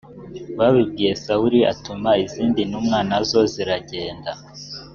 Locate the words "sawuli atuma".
1.23-2.11